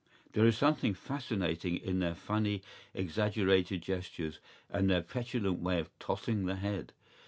¬Ý 0.01 0.31
There 0.33 0.47
is 0.47 0.57
something 0.57 0.95
fascinating 0.95 1.77
in 1.77 1.99
their 1.99 2.15
funny, 2.15 2.63
exaggerated 2.91 3.83
gestures 3.83 4.39
and 4.67 4.89
their 4.89 5.03
petulant 5.03 5.59
way 5.59 5.79
of 5.79 5.91
tossing 5.99 6.47
the 6.47 6.55
head. 6.55 6.91